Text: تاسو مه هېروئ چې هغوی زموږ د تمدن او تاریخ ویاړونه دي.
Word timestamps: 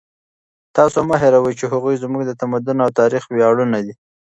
تاسو 0.75 0.99
مه 1.07 1.15
هېروئ 1.21 1.53
چې 1.59 1.65
هغوی 1.73 1.95
زموږ 2.03 2.21
د 2.25 2.31
تمدن 2.41 2.77
او 2.85 2.89
تاریخ 2.99 3.23
ویاړونه 3.27 3.77
دي. 3.85 3.93